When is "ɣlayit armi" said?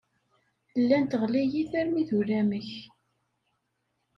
1.21-2.03